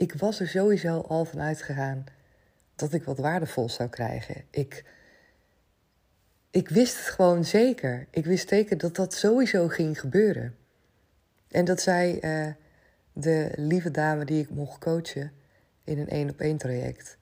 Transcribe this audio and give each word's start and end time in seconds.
ik 0.00 0.12
was 0.12 0.40
er 0.40 0.48
sowieso 0.48 1.00
al 1.00 1.24
van 1.24 1.40
uitgegaan 1.40 2.04
dat 2.74 2.92
ik 2.92 3.04
wat 3.04 3.18
waardevol 3.18 3.68
zou 3.68 3.88
krijgen. 3.88 4.44
Ik, 4.50 4.84
ik 6.50 6.68
wist 6.68 6.96
het 6.96 7.06
gewoon 7.06 7.44
zeker. 7.44 8.06
Ik 8.10 8.24
wist 8.24 8.48
zeker 8.48 8.78
dat 8.78 8.96
dat 8.96 9.14
sowieso 9.14 9.68
ging 9.68 10.00
gebeuren. 10.00 10.56
En 11.48 11.64
dat 11.64 11.80
zei 11.80 12.18
uh, 12.22 12.46
de 13.12 13.52
lieve 13.56 13.90
dame 13.90 14.24
die 14.24 14.42
ik 14.42 14.50
mocht 14.50 14.78
coachen 14.78 15.32
in 15.84 15.98
een 15.98 16.08
één 16.08 16.30
op 16.30 16.40
één 16.40 16.56
traject. 16.56 17.16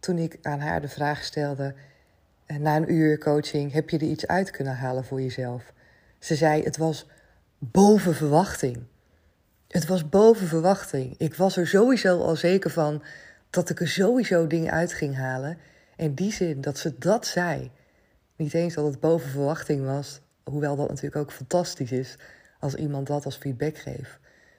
Toen 0.00 0.18
ik 0.18 0.38
aan 0.42 0.60
haar 0.60 0.80
de 0.80 0.88
vraag 0.88 1.24
stelde, 1.24 1.74
uh, 2.46 2.56
na 2.56 2.76
een 2.76 2.92
uur 2.92 3.18
coaching, 3.18 3.72
heb 3.72 3.90
je 3.90 3.98
er 3.98 4.06
iets 4.06 4.26
uit 4.26 4.50
kunnen 4.50 4.76
halen 4.76 5.04
voor 5.04 5.20
jezelf? 5.20 5.72
Ze 6.18 6.34
zei, 6.34 6.62
het 6.62 6.76
was 6.76 7.06
boven 7.58 8.14
verwachting. 8.14 8.86
Het 9.76 9.86
was 9.86 10.08
boven 10.08 10.46
verwachting. 10.46 11.14
Ik 11.18 11.34
was 11.34 11.56
er 11.56 11.66
sowieso 11.66 12.20
al 12.20 12.36
zeker 12.36 12.70
van 12.70 13.02
dat 13.50 13.70
ik 13.70 13.80
er 13.80 13.88
sowieso 13.88 14.46
dingen 14.46 14.72
uit 14.72 14.92
ging 14.92 15.16
halen. 15.16 15.58
En 15.96 16.14
die 16.14 16.32
zin 16.32 16.60
dat 16.60 16.78
ze 16.78 16.98
dat 16.98 17.26
zei. 17.26 17.70
Niet 18.36 18.54
eens 18.54 18.74
dat 18.74 18.84
het 18.84 19.00
boven 19.00 19.30
verwachting 19.30 19.84
was, 19.84 20.20
hoewel 20.44 20.76
dat 20.76 20.88
natuurlijk 20.88 21.16
ook 21.16 21.32
fantastisch 21.32 21.92
is 21.92 22.16
als 22.60 22.74
iemand 22.74 23.06
dat 23.06 23.24
als 23.24 23.36
feedback 23.36 23.78
geeft. 23.78 24.18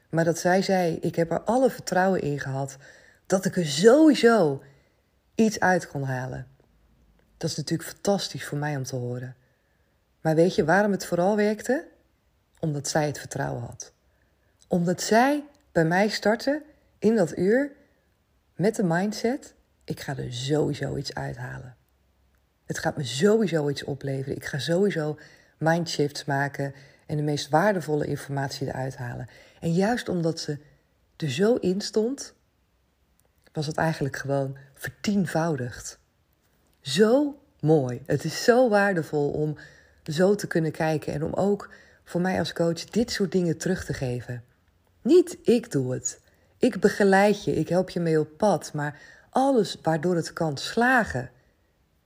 Maar 0.09 0.24
dat 0.24 0.38
zij 0.38 0.62
zei: 0.62 0.96
Ik 0.96 1.16
heb 1.16 1.31
er 1.31 1.42
alle 1.42 1.70
vertrouwen 1.70 2.22
in 2.22 2.40
gehad 2.40 2.78
dat 3.26 3.46
ik 3.46 3.56
er 3.56 3.66
sowieso 3.66 4.64
iets 5.36 5.59
uit 5.59 5.88
kon 5.88 6.04
halen. 6.04 6.48
Dat 7.38 7.50
is 7.50 7.58
natuurlijk 7.58 7.90
fantastisch 7.90 8.46
voor 8.46 8.58
mij 8.58 8.76
om 8.76 8.84
te 8.84 8.96
horen. 8.96 9.36
Maar 10.22 10.36
weet 10.36 10.56
je 10.56 10.66
waarom 10.66 10.92
het 10.92 11.06
vooral 11.06 11.36
werkte? 11.36 11.88
Omdat 12.59 12.88
zij 12.88 13.06
het 13.06 13.20
vertrouwen 13.20 13.62
had 13.62 13.96
omdat 14.68 15.02
zij 15.02 15.44
bij 15.72 15.86
mij 15.86 16.08
starten 16.08 16.64
in 17.00 17.16
dat 17.16 17.38
uur 17.38 17.72
met 18.56 18.76
de 18.76 18.84
mindset: 18.84 19.54
ik 19.84 20.00
ga 20.00 20.18
er 20.18 20.34
sowieso 20.34 20.96
iets 20.96 21.14
uithalen. 21.14 21.76
Het 22.66 22.80
gaat 22.80 22.98
me 22.98 23.04
sowieso 23.04 23.70
iets 23.70 23.84
opleveren. 23.84 24.36
Ik 24.36 24.46
ga 24.46 24.59
sowieso 24.59 25.19
mindshifts 25.58 26.25
maken 26.25 26.74
en 27.06 27.18
de 27.18 27.24
meest 27.24 27.50
waardevolle 27.50 28.06
informatie 28.06 28.68
eruit 28.68 28.97
halen. 28.97 29.28
En 29.59 29.74
juist 29.74 30.09
omdat 30.09 30.40
ze 30.40 30.59
er 31.18 31.31
zo 31.31 31.56
in 31.56 31.81
stond, 31.81 32.34
was 33.52 33.66
het 33.66 33.78
eigenlijk 33.78 34.16
gewoon 34.16 34.58
vertienvoudigd. 34.74 36.00
Zo 36.81 37.40
mooi. 37.59 38.02
Het 38.06 38.24
is 38.24 38.44
zo 38.44 38.70
waardevol 38.70 39.30
om 39.30 39.58
zo 40.03 40.36
te 40.36 40.47
kunnen 40.47 40.72
kijken 40.72 41.14
en 41.14 41.24
om 41.24 41.34
ook 41.34 41.74
voor 42.03 42.22
mij 42.22 42.40
als 42.40 42.53
coach 42.53 42.84
dit 42.84 43.12
soort 43.12 43.31
dingen 43.31 43.58
terug 43.58 43.86
te 43.86 43.94
geven. 43.94 44.44
Niet 45.07 45.38
ik 45.44 45.72
doe 45.72 45.94
het. 45.94 46.19
Ik 46.57 46.79
begeleid 46.79 47.44
je, 47.44 47.56
ik 47.56 47.69
help 47.69 47.90
je 47.90 48.00
mee 48.00 48.19
op 48.19 48.29
pad, 48.38 48.73
maar 48.73 49.00
alles 49.29 49.78
waardoor 49.81 50.16
het 50.16 50.34
kan 50.34 50.57
slagen, 50.57 51.29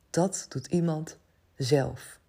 dat 0.09 0.45
doet 0.50 0.67
iemand 0.67 1.17
zelf. 1.56 2.19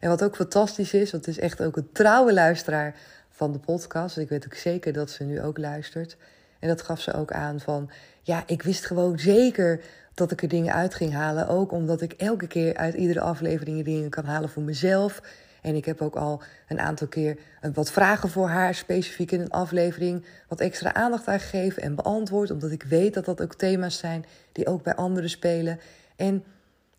En 0.00 0.08
wat 0.08 0.22
ook 0.22 0.36
fantastisch 0.36 0.92
is, 0.92 1.10
want 1.10 1.26
het 1.26 1.36
is 1.36 1.42
echt 1.42 1.62
ook 1.62 1.76
een 1.76 1.92
trouwe 1.92 2.32
luisteraar 2.32 2.96
van 3.30 3.52
de 3.52 3.58
podcast. 3.58 4.16
Ik 4.16 4.28
weet 4.28 4.44
ook 4.44 4.54
zeker 4.54 4.92
dat 4.92 5.10
ze 5.10 5.24
nu 5.24 5.42
ook 5.42 5.58
luistert. 5.58 6.16
En 6.58 6.68
dat 6.68 6.82
gaf 6.82 7.00
ze 7.00 7.12
ook 7.12 7.32
aan 7.32 7.60
van, 7.60 7.90
ja, 8.22 8.42
ik 8.46 8.62
wist 8.62 8.86
gewoon 8.86 9.18
zeker 9.18 9.80
dat 10.14 10.30
ik 10.30 10.42
er 10.42 10.48
dingen 10.48 10.74
uit 10.74 10.94
ging 10.94 11.12
halen. 11.12 11.48
Ook 11.48 11.72
omdat 11.72 12.00
ik 12.00 12.12
elke 12.12 12.46
keer 12.46 12.76
uit 12.76 12.94
iedere 12.94 13.20
aflevering 13.20 13.84
dingen 13.84 14.10
kan 14.10 14.24
halen 14.24 14.48
voor 14.48 14.62
mezelf. 14.62 15.20
En 15.62 15.74
ik 15.74 15.84
heb 15.84 16.02
ook 16.02 16.16
al 16.16 16.42
een 16.68 16.80
aantal 16.80 17.06
keer 17.06 17.38
wat 17.72 17.90
vragen 17.90 18.28
voor 18.28 18.48
haar, 18.48 18.74
specifiek 18.74 19.32
in 19.32 19.40
een 19.40 19.50
aflevering, 19.50 20.24
wat 20.48 20.60
extra 20.60 20.94
aandacht 20.94 21.26
aan 21.26 21.40
gegeven 21.40 21.82
en 21.82 21.94
beantwoord, 21.94 22.50
omdat 22.50 22.70
ik 22.70 22.82
weet 22.82 23.14
dat 23.14 23.24
dat 23.24 23.42
ook 23.42 23.54
thema's 23.54 23.98
zijn 23.98 24.24
die 24.52 24.66
ook 24.66 24.82
bij 24.82 24.94
anderen 24.94 25.30
spelen. 25.30 25.80
En 26.16 26.44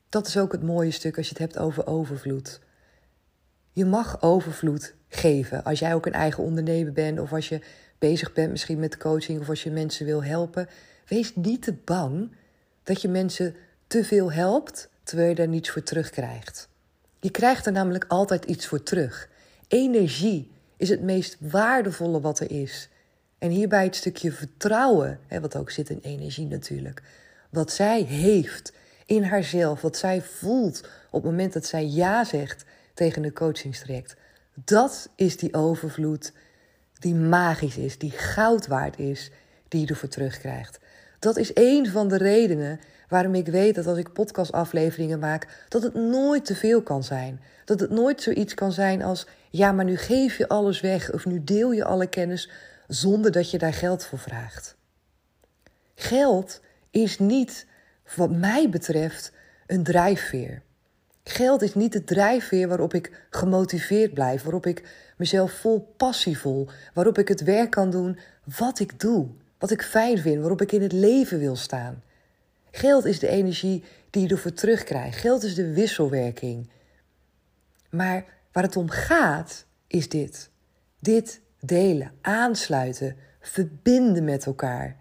dat 0.10 0.28
is 0.28 0.38
ook 0.38 0.52
het 0.52 0.64
mooie 0.64 0.92
stuk 0.92 1.18
als 1.18 1.26
je 1.26 1.34
het 1.34 1.42
hebt 1.42 1.58
over 1.58 1.88
overvloed. 1.88 2.60
Je 3.72 3.86
mag 3.86 4.22
overvloed 4.22 4.94
geven 5.08 5.64
als 5.64 5.80
jij 5.80 5.94
ook 5.94 6.06
een 6.06 6.14
eigen 6.14 6.44
ondernemer 6.44 6.94
bent 6.94 7.20
of 7.20 7.34
als 7.34 7.50
je 7.50 7.62
bezig 8.00 8.34
bent 8.34 8.52
misschien 8.52 8.80
met 8.80 8.98
coaching 8.98 9.40
of 9.40 9.50
als 9.50 9.64
je 9.64 9.72
mensen 9.72 10.06
wil 10.06 10.24
helpen. 10.24 10.70
Wees 11.06 11.36
niet 11.36 11.62
te 11.62 11.74
bang 11.74 12.36
dat 12.84 13.02
je 13.02 13.08
mensen 13.08 13.56
te 13.88 14.04
veel 14.04 14.32
helpt 14.32 14.90
terwijl 15.04 15.30
je 15.30 15.36
daar 15.36 15.48
niets 15.48 15.70
voor 15.70 15.84
terugkrijgt. 15.84 16.69
Je 17.20 17.32
krijgt 17.32 17.66
er 17.66 17.72
namelijk 17.72 18.06
altijd 18.08 18.46
iets 18.46 18.68
voor 18.68 18.84
terug. 18.84 19.30
Energie 19.68 20.52
is 20.78 20.90
het 20.90 21.02
meest 21.02 21.38
waardevolle 21.40 22.22
wat 22.22 22.40
er 22.40 22.52
is. 22.52 22.90
En 23.38 23.50
hierbij 23.50 23.84
het 23.84 23.96
stukje 23.96 24.32
vertrouwen, 24.32 25.20
hè, 25.28 25.40
wat 25.40 25.56
ook 25.56 25.72
zit 25.72 25.90
in 25.90 26.00
energie 26.02 26.48
natuurlijk. 26.48 27.02
Wat 27.50 27.72
zij 27.72 28.02
heeft 28.02 28.74
in 29.06 29.24
haarzelf, 29.24 29.82
wat 29.82 29.98
zij 29.98 30.22
voelt 30.22 30.80
op 31.10 31.24
het 31.24 31.32
moment 31.32 31.54
dat 31.54 31.66
zij 31.66 31.86
ja 31.86 32.24
zegt 32.24 32.66
tegen 32.94 33.24
een 33.24 33.34
coachingstraject. 33.34 34.16
Dat 34.54 35.10
is 35.16 35.38
die 35.38 35.54
overvloed 35.54 36.32
die 37.00 37.16
magisch 37.16 37.78
is, 37.78 37.98
die 37.98 38.12
goud 38.12 38.68
waard 38.68 39.00
is, 39.00 39.32
die 39.68 39.82
je 39.82 39.88
ervoor 39.88 40.10
terugkrijgt. 40.10 40.80
Dat 41.20 41.38
is 41.38 41.52
een 41.54 41.88
van 41.88 42.08
de 42.08 42.18
redenen 42.18 42.80
waarom 43.08 43.36
ik 43.36 43.48
weet 43.48 43.76
dat 43.76 43.88
als 43.88 43.98
ik 43.98 44.14
podcastafleveringen 44.14 45.20
maak, 45.20 45.66
dat 45.70 45.84
het 45.84 45.94
nooit 45.94 46.46
te 46.46 46.56
veel 46.56 46.82
kan 46.82 47.04
zijn. 47.04 47.42
Dat 47.66 47.80
het 47.80 47.90
nooit 47.90 48.22
zoiets 48.22 48.54
kan 48.54 48.72
zijn 48.72 49.02
als, 49.02 49.28
ja, 49.50 49.72
maar 49.72 49.86
nu 49.86 49.98
geef 49.98 50.38
je 50.38 50.48
alles 50.48 50.82
weg 50.82 51.14
of 51.14 51.26
nu 51.26 51.44
deel 51.44 51.72
je 51.72 51.84
alle 51.84 52.08
kennis 52.08 52.50
zonder 52.88 53.32
dat 53.32 53.52
je 53.52 53.58
daar 53.58 53.74
geld 53.74 54.06
voor 54.06 54.20
vraagt. 54.20 54.76
Geld 55.96 56.62
is 56.92 57.20
niet, 57.20 57.66
wat 58.16 58.32
mij 58.32 58.70
betreft, 58.70 59.32
een 59.68 59.84
drijfveer. 59.84 60.62
Geld 61.24 61.62
is 61.62 61.76
niet 61.76 61.92
de 61.94 62.04
drijfveer 62.04 62.68
waarop 62.68 62.94
ik 62.94 63.26
gemotiveerd 63.30 64.14
blijf, 64.14 64.44
waarop 64.44 64.66
ik 64.66 64.84
mezelf 65.18 65.52
vol 65.52 65.94
passie 65.98 66.38
voel, 66.38 66.68
waarop 66.94 67.18
ik 67.18 67.28
het 67.28 67.44
werk 67.44 67.70
kan 67.70 67.90
doen 67.90 68.20
wat 68.58 68.80
ik 68.80 69.00
doe, 69.00 69.28
wat 69.60 69.72
ik 69.72 69.82
fijn 69.82 70.18
vind, 70.18 70.40
waarop 70.40 70.62
ik 70.62 70.72
in 70.72 70.82
het 70.82 70.92
leven 70.92 71.40
wil 71.40 71.56
staan. 71.56 72.04
Geld 72.72 73.06
is 73.06 73.20
de 73.20 73.28
energie 73.28 73.84
die 74.10 74.28
je 74.28 74.34
ervoor 74.34 74.54
terugkrijgt. 74.54 75.18
Geld 75.18 75.44
is 75.44 75.56
de 75.56 75.74
wisselwerking. 75.74 76.70
Maar 77.90 78.26
waar 78.52 78.64
het 78.64 78.78
om 78.78 78.90
gaat, 78.90 79.66
is 79.88 80.10
dit. 80.10 80.50
Dit 81.00 81.42
delen, 81.60 82.12
aansluiten, 82.22 83.16
verbinden 83.40 84.24
met 84.24 84.46
elkaar. 84.46 84.98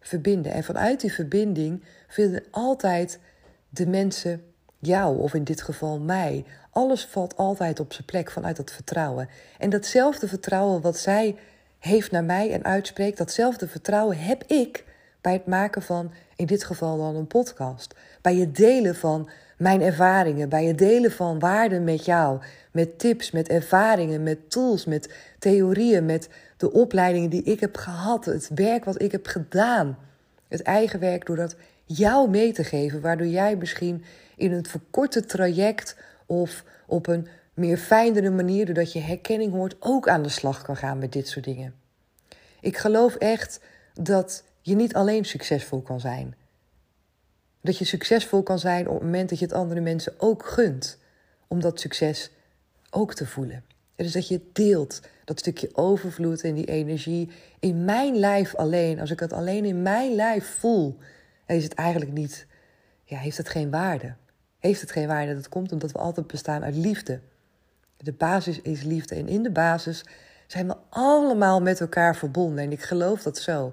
Verbinden. 0.00 0.52
En 0.52 0.64
vanuit 0.64 1.00
die 1.00 1.12
verbinding 1.12 1.84
vinden 2.08 2.42
altijd 2.50 3.18
de 3.68 3.86
mensen 3.86 4.44
jou, 4.78 5.18
of 5.18 5.34
in 5.34 5.44
dit 5.44 5.62
geval 5.62 5.98
mij. 5.98 6.44
Alles 6.70 7.04
valt 7.04 7.36
altijd 7.36 7.80
op 7.80 7.92
zijn 7.92 8.06
plek 8.06 8.30
vanuit 8.30 8.56
dat 8.56 8.70
vertrouwen. 8.70 9.28
En 9.58 9.70
datzelfde 9.70 10.28
vertrouwen 10.28 10.80
wat 10.80 10.98
zij 10.98 11.36
heeft 11.80 12.10
naar 12.10 12.24
mij 12.24 12.52
en 12.52 12.64
uitspreekt, 12.64 13.18
datzelfde 13.18 13.68
vertrouwen 13.68 14.18
heb 14.18 14.44
ik 14.44 14.84
bij 15.20 15.32
het 15.32 15.46
maken 15.46 15.82
van, 15.82 16.12
in 16.36 16.46
dit 16.46 16.64
geval 16.64 16.98
dan 16.98 17.16
een 17.16 17.26
podcast. 17.26 17.94
Bij 18.20 18.36
het 18.36 18.56
delen 18.56 18.96
van 18.96 19.28
mijn 19.56 19.82
ervaringen, 19.82 20.48
bij 20.48 20.64
het 20.64 20.78
delen 20.78 21.12
van 21.12 21.38
waarden 21.38 21.84
met 21.84 22.04
jou. 22.04 22.40
Met 22.70 22.98
tips, 22.98 23.30
met 23.30 23.48
ervaringen, 23.48 24.22
met 24.22 24.50
tools, 24.50 24.84
met 24.84 25.14
theorieën, 25.38 26.06
met 26.06 26.28
de 26.56 26.72
opleidingen 26.72 27.30
die 27.30 27.42
ik 27.42 27.60
heb 27.60 27.76
gehad. 27.76 28.24
Het 28.24 28.50
werk 28.54 28.84
wat 28.84 29.02
ik 29.02 29.12
heb 29.12 29.26
gedaan. 29.26 29.98
Het 30.48 30.62
eigen 30.62 31.00
werk 31.00 31.26
doordat 31.26 31.56
jou 31.84 32.30
mee 32.30 32.52
te 32.52 32.64
geven, 32.64 33.00
waardoor 33.00 33.26
jij 33.26 33.56
misschien 33.56 34.04
in 34.36 34.52
een 34.52 34.66
verkorte 34.66 35.24
traject 35.24 35.96
of 36.26 36.64
op 36.86 37.06
een 37.06 37.26
meer 37.54 37.76
fijnere 37.76 38.30
manier, 38.30 38.66
doordat 38.66 38.92
je 38.92 39.00
herkenning 39.00 39.52
hoort, 39.52 39.76
ook 39.80 40.08
aan 40.08 40.22
de 40.22 40.28
slag 40.28 40.62
kan 40.62 40.76
gaan 40.76 40.98
met 40.98 41.12
dit 41.12 41.28
soort 41.28 41.44
dingen. 41.44 41.74
Ik 42.60 42.76
geloof 42.76 43.14
echt 43.14 43.60
dat 43.94 44.44
je 44.60 44.74
niet 44.74 44.94
alleen 44.94 45.24
succesvol 45.24 45.80
kan 45.80 46.00
zijn. 46.00 46.34
Dat 47.60 47.78
je 47.78 47.84
succesvol 47.84 48.42
kan 48.42 48.58
zijn 48.58 48.88
op 48.88 48.94
het 48.94 49.02
moment 49.02 49.28
dat 49.28 49.38
je 49.38 49.44
het 49.44 49.54
andere 49.54 49.80
mensen 49.80 50.14
ook 50.18 50.46
gunt 50.46 50.98
om 51.48 51.60
dat 51.60 51.80
succes 51.80 52.30
ook 52.90 53.14
te 53.14 53.26
voelen. 53.26 53.64
Dus 53.96 54.12
dat 54.12 54.28
je 54.28 54.40
deelt 54.52 55.00
dat 55.24 55.38
stukje 55.38 55.70
overvloed 55.72 56.42
en 56.42 56.54
die 56.54 56.66
energie 56.66 57.30
in 57.58 57.84
mijn 57.84 58.16
lijf 58.16 58.54
alleen. 58.54 59.00
Als 59.00 59.10
ik 59.10 59.20
het 59.20 59.32
alleen 59.32 59.64
in 59.64 59.82
mijn 59.82 60.14
lijf 60.14 60.58
voel, 60.58 60.98
is 61.46 61.64
het 61.64 61.74
eigenlijk 61.74 62.12
niet, 62.12 62.46
ja, 63.04 63.18
heeft 63.18 63.36
het 63.36 63.48
geen 63.48 63.70
waarde. 63.70 64.14
Heeft 64.58 64.80
het 64.80 64.90
geen 64.90 65.06
waarde. 65.06 65.34
Dat 65.34 65.48
komt 65.48 65.72
omdat 65.72 65.92
we 65.92 65.98
altijd 65.98 66.26
bestaan 66.26 66.64
uit 66.64 66.76
liefde. 66.76 67.20
De 68.02 68.12
basis 68.12 68.60
is 68.60 68.82
liefde. 68.82 69.14
En 69.14 69.28
in 69.28 69.42
de 69.42 69.50
basis 69.50 70.04
zijn 70.46 70.66
we 70.66 70.76
allemaal 70.88 71.62
met 71.62 71.80
elkaar 71.80 72.16
verbonden. 72.16 72.64
En 72.64 72.72
ik 72.72 72.82
geloof 72.82 73.22
dat 73.22 73.38
zo. 73.38 73.72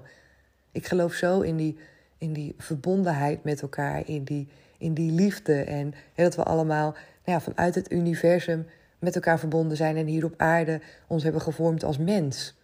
Ik 0.72 0.86
geloof 0.86 1.12
zo 1.12 1.40
in 1.40 1.56
die, 1.56 1.78
in 2.18 2.32
die 2.32 2.54
verbondenheid 2.58 3.44
met 3.44 3.62
elkaar, 3.62 4.08
in 4.08 4.24
die, 4.24 4.48
in 4.78 4.94
die 4.94 5.12
liefde. 5.12 5.62
En 5.62 5.94
dat 6.14 6.34
we 6.34 6.42
allemaal 6.42 6.90
nou 6.90 7.00
ja, 7.24 7.40
vanuit 7.40 7.74
het 7.74 7.92
universum 7.92 8.66
met 8.98 9.14
elkaar 9.14 9.38
verbonden 9.38 9.76
zijn 9.76 9.96
en 9.96 10.06
hier 10.06 10.24
op 10.24 10.34
aarde 10.36 10.80
ons 11.06 11.22
hebben 11.22 11.42
gevormd 11.42 11.84
als 11.84 11.98
mens. 11.98 12.54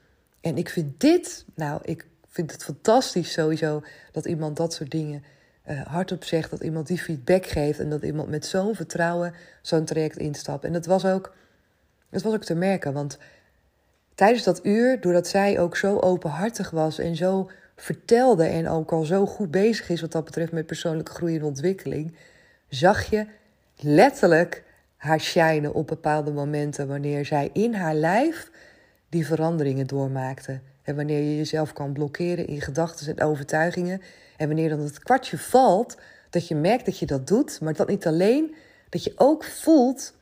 En 0.40 0.56
ik 0.56 0.68
vind 0.68 1.00
dit, 1.00 1.44
nou, 1.54 1.80
ik 1.84 2.06
vind 2.28 2.52
het 2.52 2.64
fantastisch 2.64 3.32
sowieso 3.32 3.82
dat 4.12 4.24
iemand 4.24 4.56
dat 4.56 4.72
soort 4.72 4.90
dingen 4.90 5.22
uh, 5.68 5.80
hardop 5.86 6.24
zegt, 6.24 6.50
dat 6.50 6.62
iemand 6.62 6.86
die 6.86 6.98
feedback 6.98 7.46
geeft 7.46 7.78
en 7.78 7.90
dat 7.90 8.02
iemand 8.02 8.28
met 8.28 8.46
zo'n 8.46 8.74
vertrouwen 8.74 9.34
zo'n 9.62 9.84
traject 9.84 10.16
instapt. 10.16 10.64
En 10.64 10.72
dat 10.72 10.86
was 10.86 11.04
ook, 11.04 11.34
dat 12.14 12.22
was 12.22 12.34
ook 12.34 12.44
te 12.44 12.54
merken, 12.54 12.92
want 12.92 13.18
tijdens 14.14 14.44
dat 14.44 14.66
uur, 14.66 15.00
doordat 15.00 15.28
zij 15.28 15.60
ook 15.60 15.76
zo 15.76 15.98
openhartig 15.98 16.70
was 16.70 16.98
en 16.98 17.16
zo 17.16 17.50
vertelde 17.76 18.44
en 18.44 18.68
ook 18.68 18.92
al 18.92 19.02
zo 19.02 19.26
goed 19.26 19.50
bezig 19.50 19.88
is 19.88 20.00
wat 20.00 20.12
dat 20.12 20.24
betreft 20.24 20.52
met 20.52 20.66
persoonlijke 20.66 21.12
groei 21.12 21.36
en 21.36 21.44
ontwikkeling, 21.44 22.16
zag 22.68 23.10
je 23.10 23.26
letterlijk 23.76 24.62
haar 24.96 25.20
shinen 25.20 25.74
op 25.74 25.86
bepaalde 25.86 26.32
momenten 26.32 26.88
wanneer 26.88 27.24
zij 27.24 27.50
in 27.52 27.74
haar 27.74 27.94
lijf 27.94 28.50
die 29.08 29.26
veranderingen 29.26 29.86
doormaakte. 29.86 30.60
En 30.82 30.96
wanneer 30.96 31.22
je 31.22 31.36
jezelf 31.36 31.72
kan 31.72 31.92
blokkeren 31.92 32.46
in 32.46 32.60
gedachten 32.60 33.16
en 33.16 33.24
overtuigingen. 33.24 34.02
En 34.36 34.46
wanneer 34.46 34.68
dan 34.68 34.80
het 34.80 34.98
kwartje 34.98 35.38
valt, 35.38 35.96
dat 36.30 36.48
je 36.48 36.54
merkt 36.54 36.84
dat 36.84 36.98
je 36.98 37.06
dat 37.06 37.26
doet, 37.26 37.60
maar 37.60 37.74
dat 37.74 37.88
niet 37.88 38.06
alleen, 38.06 38.54
dat 38.88 39.04
je 39.04 39.12
ook 39.16 39.44
voelt 39.44 40.14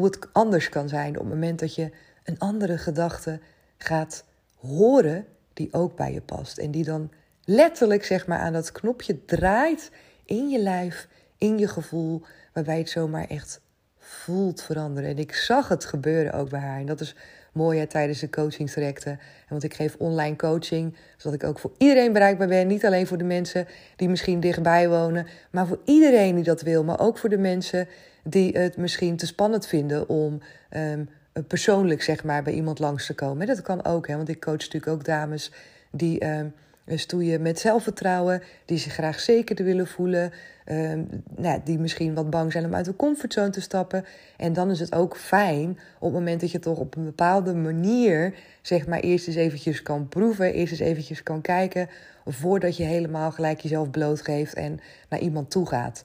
hoe 0.00 0.08
het 0.08 0.28
anders 0.32 0.68
kan 0.68 0.88
zijn 0.88 1.18
op 1.18 1.24
het 1.24 1.32
moment 1.32 1.58
dat 1.58 1.74
je 1.74 1.90
een 2.24 2.38
andere 2.38 2.78
gedachte 2.78 3.40
gaat 3.78 4.24
horen 4.56 5.26
die 5.52 5.72
ook 5.72 5.96
bij 5.96 6.12
je 6.12 6.20
past. 6.20 6.58
En 6.58 6.70
die 6.70 6.84
dan 6.84 7.10
letterlijk 7.44 8.04
zeg 8.04 8.26
maar 8.26 8.38
aan 8.38 8.52
dat 8.52 8.72
knopje 8.72 9.24
draait 9.24 9.90
in 10.24 10.48
je 10.48 10.58
lijf, 10.58 11.08
in 11.38 11.58
je 11.58 11.68
gevoel, 11.68 12.22
waarbij 12.52 12.78
het 12.78 12.88
zomaar 12.88 13.26
echt 13.26 13.60
voelt 13.98 14.62
veranderen. 14.62 15.10
En 15.10 15.18
ik 15.18 15.34
zag 15.34 15.68
het 15.68 15.84
gebeuren 15.84 16.32
ook 16.32 16.48
bij 16.48 16.60
haar. 16.60 16.78
En 16.78 16.86
dat 16.86 17.00
is 17.00 17.14
mooi 17.52 17.78
hè, 17.78 17.86
tijdens 17.86 18.18
de 18.18 18.30
coachingstrajecten. 18.30 19.12
En 19.12 19.18
want 19.48 19.62
ik 19.62 19.74
geef 19.74 19.96
online 19.98 20.36
coaching, 20.36 20.96
zodat 21.16 21.42
ik 21.42 21.48
ook 21.48 21.58
voor 21.58 21.72
iedereen 21.78 22.12
bereikbaar 22.12 22.48
ben. 22.48 22.66
Niet 22.66 22.86
alleen 22.86 23.06
voor 23.06 23.18
de 23.18 23.24
mensen 23.24 23.66
die 23.96 24.08
misschien 24.08 24.40
dichtbij 24.40 24.88
wonen, 24.88 25.26
maar 25.50 25.66
voor 25.66 25.80
iedereen 25.84 26.34
die 26.34 26.44
dat 26.44 26.62
wil. 26.62 26.84
Maar 26.84 27.00
ook 27.00 27.18
voor 27.18 27.28
de 27.28 27.38
mensen 27.38 27.88
die 28.24 28.58
het 28.58 28.76
misschien 28.76 29.16
te 29.16 29.26
spannend 29.26 29.66
vinden 29.66 30.08
om 30.08 30.40
um, 30.76 31.08
persoonlijk 31.46 32.02
zeg 32.02 32.24
maar, 32.24 32.42
bij 32.42 32.52
iemand 32.52 32.78
langs 32.78 33.06
te 33.06 33.14
komen. 33.14 33.46
Dat 33.46 33.62
kan 33.62 33.84
ook, 33.84 34.06
hè, 34.08 34.16
want 34.16 34.28
ik 34.28 34.40
coach 34.40 34.56
natuurlijk 34.56 34.86
ook 34.86 35.04
dames 35.04 35.52
die 35.90 36.26
um, 36.26 36.54
stoeien 36.86 37.42
met 37.42 37.58
zelfvertrouwen, 37.58 38.42
die 38.64 38.78
zich 38.78 38.92
graag 38.92 39.20
zeker 39.20 39.64
willen 39.64 39.86
voelen, 39.86 40.32
um, 40.66 41.08
nou, 41.36 41.60
die 41.64 41.78
misschien 41.78 42.14
wat 42.14 42.30
bang 42.30 42.52
zijn 42.52 42.64
om 42.64 42.74
uit 42.74 42.84
de 42.84 42.96
comfortzone 42.96 43.50
te 43.50 43.60
stappen. 43.60 44.04
En 44.36 44.52
dan 44.52 44.70
is 44.70 44.80
het 44.80 44.94
ook 44.94 45.16
fijn 45.16 45.70
op 45.70 46.12
het 46.12 46.12
moment 46.12 46.40
dat 46.40 46.50
je 46.50 46.58
toch 46.58 46.78
op 46.78 46.96
een 46.96 47.04
bepaalde 47.04 47.54
manier, 47.54 48.34
zeg 48.62 48.86
maar, 48.86 49.00
eerst 49.00 49.26
eens 49.26 49.36
eventjes 49.36 49.82
kan 49.82 50.08
proeven, 50.08 50.52
eerst 50.52 50.72
eens 50.72 50.80
eventjes 50.80 51.22
kan 51.22 51.40
kijken, 51.40 51.88
voordat 52.26 52.76
je 52.76 52.84
helemaal 52.84 53.30
gelijk 53.30 53.60
jezelf 53.60 53.90
blootgeeft 53.90 54.54
en 54.54 54.80
naar 55.08 55.20
iemand 55.20 55.50
toe 55.50 55.66
gaat. 55.66 56.04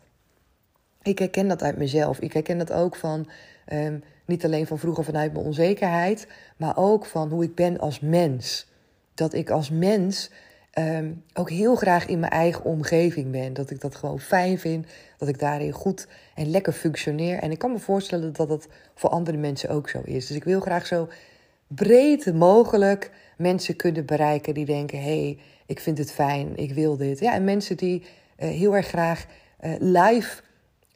Ik 1.06 1.19
herken 1.19 1.48
dat 1.48 1.63
uit 1.63 1.78
mezelf. 1.78 2.19
Ik 2.19 2.34
herken 2.34 2.57
dat 2.57 2.72
ook 2.72 2.96
van 2.96 3.30
um, 3.74 4.04
niet 4.25 4.46
alleen 4.46 4.68
van 4.68 4.80
vroeger 4.80 5.04
vanuit 5.04 5.34
mijn 5.34 5.46
onzekerheid, 5.46 6.28
maar 6.57 6.78
ook 6.78 7.06
van 7.06 7.30
hoe 7.30 7.44
ik 7.44 7.56
ben 7.56 7.80
als 7.80 8.00
mens. 8.00 8.68
Dat 9.13 9.34
ik 9.34 9.50
als 9.50 9.69
mens 9.69 10.31
um, 10.80 11.24
ook 11.34 11.50
heel 11.50 11.75
graag 11.75 12.07
in 12.07 12.19
mijn 12.19 12.31
eigen 12.31 12.63
omgeving 12.63 13.31
ben. 13.31 13.54
Dat 13.54 13.69
ik 13.69 13.81
dat 13.81 13.96
gewoon 13.96 14.19
fijn 14.19 14.60
vind, 14.60 14.88
dat 15.18 15.28
ik 15.28 15.40
daarin 15.40 15.72
goed 15.72 16.07
en 16.36 16.50
lekker 16.50 16.74
functioneer. 16.74 17.40
En 17.40 17.52
ik 17.52 17.60
kan 17.60 17.72
me 17.72 17.80
voorstellen 17.80 18.34
dat 18.34 18.48
dat 18.48 18.68
voor 18.96 19.10
andere 19.10 19.38
mensen 19.38 19.69
ook 19.69 19.90
zo 19.90 20.02
is. 20.04 20.28
Dus 20.28 20.36
ik 20.36 20.44
wil 20.44 20.60
graag 20.60 20.86
zo 20.86 21.07
breed 21.68 22.34
mogelijk 22.34 23.12
mensen 23.38 23.75
kunnen 23.75 24.06
bereiken 24.06 24.54
die 24.54 24.66
denken: 24.66 24.98
hé, 24.98 25.22
hey, 25.22 25.40
ik 25.66 25.80
vind 25.80 25.98
het 25.98 26.12
fijn, 26.12 26.57
ik 26.57 26.74
wil 26.74 26.98
dit. 26.98 27.19
Ja, 27.19 27.34
en 27.34 27.44
mensen 27.44 27.78
die 27.78 28.02
uh, 28.02 28.50
heel 28.50 28.75
erg 28.75 28.88
graag 28.88 29.25
uh, 29.62 29.75
live 29.80 30.44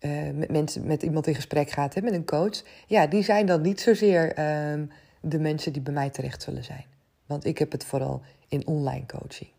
uh, 0.02 0.30
met, 0.34 0.52
mensen, 0.52 0.86
met 0.86 1.04
iemand 1.04 1.28
in 1.28 1.36
gesprek 1.36 1.70
gaat, 1.70 1.94
hè, 1.94 2.02
met 2.02 2.14
een 2.14 2.26
coach. 2.26 2.64
Ja, 2.88 3.08
die 3.08 3.24
zijn 3.24 3.46
dan 3.46 3.62
niet 3.62 3.82
zozeer 3.82 4.40
um, 4.72 4.92
de 5.22 5.40
mensen 5.40 5.74
die 5.74 5.82
bij 5.82 5.94
mij 5.94 6.10
terecht 6.10 6.42
zullen 6.42 6.64
zijn. 6.64 6.86
Want 7.26 7.46
ik 7.46 7.58
heb 7.58 7.72
het 7.72 7.86
vooral 7.86 8.22
in 8.48 8.68
online 8.68 9.06
coaching. 9.06 9.50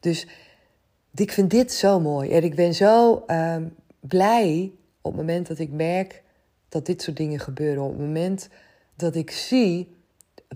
Dus 0.00 0.26
ik 1.14 1.32
vind 1.32 1.50
dit 1.50 1.72
zo 1.72 2.00
mooi. 2.00 2.30
En 2.30 2.42
ik 2.42 2.54
ben 2.54 2.74
zo 2.74 3.24
uh, 3.26 3.56
blij 4.00 4.72
op 5.00 5.12
het 5.12 5.20
moment 5.20 5.46
dat 5.46 5.58
ik 5.58 5.70
merk 5.70 6.22
dat 6.68 6.86
dit 6.86 7.02
soort 7.02 7.16
dingen 7.16 7.40
gebeuren. 7.40 7.82
Op 7.82 7.90
het 7.90 8.00
moment 8.00 8.48
dat 8.96 9.14
ik 9.14 9.30
zie, 9.30 9.96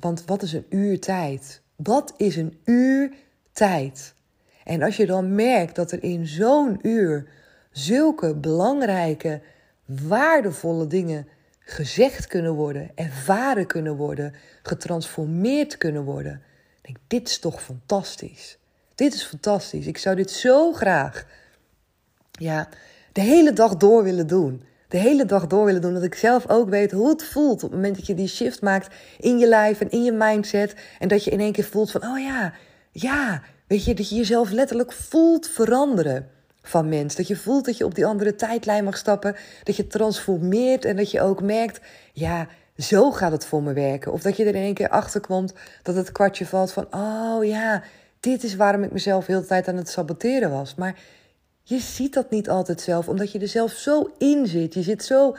want 0.01 0.25
wat 0.25 0.43
is 0.43 0.53
een 0.53 0.67
uur 0.69 1.01
tijd? 1.01 1.61
Wat 1.77 2.15
is 2.17 2.37
een 2.37 2.59
uur 2.65 3.13
tijd? 3.53 4.15
En 4.65 4.83
als 4.83 4.97
je 4.97 5.07
dan 5.07 5.35
merkt 5.35 5.75
dat 5.75 5.93
er 5.93 6.03
in 6.03 6.27
zo'n 6.27 6.79
uur 6.83 7.29
zulke 7.75 8.35
belangrijke, 8.35 9.41
waardevolle 9.85 10.87
dingen 10.87 11.29
gezegd 11.59 12.27
kunnen 12.27 12.53
worden, 12.53 12.91
ervaren 12.95 13.67
kunnen 13.67 13.97
worden, 13.97 14.35
getransformeerd 14.63 15.79
kunnen 15.79 16.05
worden. 16.05 16.43
denk 16.81 16.97
dit 17.07 17.29
is 17.29 17.39
toch 17.39 17.63
fantastisch. 17.63 18.59
Dit 18.95 19.15
is 19.15 19.25
fantastisch. 19.25 19.87
Ik 19.87 19.99
zou 19.99 20.17
dit 20.17 20.31
zo 20.31 20.73
graag 20.73 21.27
ja, 22.31 22.69
de 23.13 23.21
hele 23.21 23.53
dag 23.53 23.77
door 23.77 24.03
willen 24.03 24.27
doen. 24.27 24.63
De 24.89 24.99
hele 24.99 25.25
dag 25.25 25.47
door 25.47 25.65
willen 25.65 25.81
doen. 25.81 25.95
Dat 25.95 26.03
ik 26.03 26.15
zelf 26.15 26.49
ook 26.49 26.69
weet 26.69 26.93
hoe 26.93 27.09
het 27.09 27.25
voelt. 27.25 27.63
Op 27.63 27.71
het 27.71 27.71
moment 27.71 27.97
dat 27.97 28.07
je 28.07 28.15
die 28.15 28.29
shift 28.29 28.63
maakt 28.63 28.95
in 29.19 29.39
je 29.39 29.47
lijf 29.49 29.81
en 29.81 29.91
in 29.91 30.05
je 30.05 30.13
mindset. 30.13 30.75
En 30.99 31.09
dat 31.09 31.25
je 31.25 31.31
in 31.31 31.41
één 31.41 31.53
keer 31.53 31.65
voelt 31.65 31.91
van, 31.91 32.05
oh 32.05 32.19
ja, 32.19 32.53
ja. 32.91 33.43
Weet 33.67 33.85
je, 33.85 33.95
dat 33.95 34.09
je 34.09 34.15
jezelf 34.15 34.51
letterlijk 34.51 34.93
voelt 34.93 35.49
veranderen 35.49 36.31
van 36.69 36.89
mens. 36.89 37.15
Dat 37.15 37.27
je 37.27 37.37
voelt 37.37 37.65
dat 37.65 37.77
je 37.77 37.85
op 37.85 37.95
die 37.95 38.07
andere 38.07 38.35
tijdlijn 38.35 38.85
mag 38.85 38.97
stappen. 38.97 39.37
Dat 39.63 39.77
je 39.77 39.87
transformeert 39.87 40.85
en 40.85 40.97
dat 40.97 41.11
je 41.11 41.21
ook 41.21 41.43
merkt, 41.43 41.81
ja, 42.13 42.47
zo 42.77 43.11
gaat 43.11 43.33
het 43.33 43.47
voor 43.47 43.63
me 43.63 43.73
werken. 43.73 44.13
Of 44.13 44.23
dat 44.23 44.37
je 44.37 44.45
er 44.45 44.55
in 44.55 44.63
één 44.63 44.75
keer 44.75 44.89
achter 44.89 45.21
komt 45.21 45.53
dat 45.83 45.95
het 45.95 46.13
kwartje 46.13 46.47
valt 46.47 46.73
van, 46.73 46.87
oh 46.91 47.45
ja, 47.45 47.83
dit 48.21 48.43
is 48.43 48.57
waarom 48.57 48.83
ik 48.83 48.93
mezelf 48.93 49.27
heel 49.27 49.41
de 49.41 49.47
tijd 49.47 49.69
aan 49.69 49.77
het 49.77 49.89
saboteren 49.89 50.51
was. 50.51 50.75
Maar 50.75 50.99
je 51.63 51.79
ziet 51.79 52.15
dat 52.15 52.31
niet 52.31 52.49
altijd 52.49 52.81
zelf, 52.81 53.09
omdat 53.09 53.33
je 53.33 53.39
er 53.39 53.49
zelf 53.49 53.73
zo 53.73 54.11
in 54.19 54.47
zit. 54.47 54.75
Je 54.75 54.83
zit 54.83 55.05
zo 55.05 55.37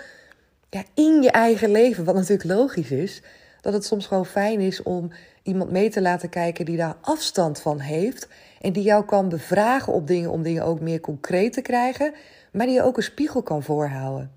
ja, 0.69 0.83
in 0.93 1.21
je 1.21 1.31
eigen 1.31 1.71
leven, 1.71 2.03
wat 2.03 2.15
natuurlijk 2.15 2.49
logisch 2.49 2.91
is. 2.91 3.21
Dat 3.61 3.73
het 3.73 3.85
soms 3.85 4.07
gewoon 4.07 4.25
fijn 4.25 4.59
is 4.59 4.83
om 4.83 5.11
iemand 5.43 5.71
mee 5.71 5.89
te 5.89 6.01
laten 6.01 6.29
kijken 6.29 6.65
die 6.65 6.77
daar 6.77 6.97
afstand 7.01 7.59
van 7.61 7.79
heeft. 7.79 8.27
En 8.65 8.73
die 8.73 8.83
jou 8.83 9.05
kan 9.05 9.29
bevragen 9.29 9.93
op 9.93 10.07
dingen 10.07 10.31
om 10.31 10.43
dingen 10.43 10.63
ook 10.63 10.79
meer 10.79 10.99
concreet 10.99 11.53
te 11.53 11.61
krijgen. 11.61 12.13
Maar 12.51 12.65
die 12.65 12.75
je 12.75 12.83
ook 12.83 12.97
een 12.97 13.03
spiegel 13.03 13.43
kan 13.43 13.63
voorhouden. 13.63 14.31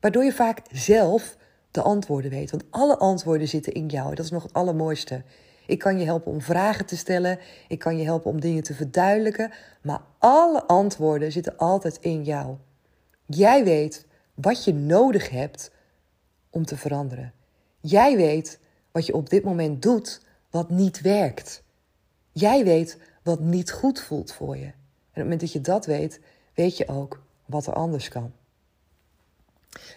Waardoor 0.00 0.24
je 0.24 0.32
vaak 0.32 0.60
zelf 0.70 1.36
de 1.70 1.82
antwoorden 1.82 2.30
weet. 2.30 2.50
Want 2.50 2.64
alle 2.70 2.96
antwoorden 2.96 3.48
zitten 3.48 3.72
in 3.72 3.86
jou. 3.86 4.14
Dat 4.14 4.24
is 4.24 4.30
nog 4.30 4.42
het 4.42 4.52
allermooiste. 4.52 5.22
Ik 5.66 5.78
kan 5.78 5.98
je 5.98 6.04
helpen 6.04 6.32
om 6.32 6.40
vragen 6.40 6.86
te 6.86 6.96
stellen. 6.96 7.38
Ik 7.68 7.78
kan 7.78 7.98
je 7.98 8.04
helpen 8.04 8.30
om 8.30 8.40
dingen 8.40 8.62
te 8.62 8.74
verduidelijken. 8.74 9.52
Maar 9.82 10.00
alle 10.18 10.64
antwoorden 10.64 11.32
zitten 11.32 11.56
altijd 11.56 11.98
in 12.00 12.24
jou. 12.24 12.56
Jij 13.26 13.64
weet 13.64 14.06
wat 14.34 14.64
je 14.64 14.74
nodig 14.74 15.30
hebt 15.30 15.70
om 16.50 16.64
te 16.64 16.76
veranderen. 16.76 17.32
Jij 17.80 18.16
weet 18.16 18.60
wat 18.92 19.06
je 19.06 19.14
op 19.14 19.30
dit 19.30 19.44
moment 19.44 19.82
doet 19.82 20.20
wat 20.50 20.70
niet 20.70 21.00
werkt. 21.00 21.62
Jij 22.32 22.64
weet 22.64 22.98
wat 23.26 23.40
niet 23.40 23.72
goed 23.72 24.00
voelt 24.00 24.32
voor 24.32 24.56
je. 24.56 24.64
En 24.64 24.70
op 24.70 24.74
het 25.12 25.22
moment 25.22 25.40
dat 25.40 25.52
je 25.52 25.60
dat 25.60 25.86
weet, 25.86 26.20
weet 26.54 26.76
je 26.76 26.88
ook 26.88 27.22
wat 27.46 27.66
er 27.66 27.72
anders 27.72 28.08
kan. 28.08 28.32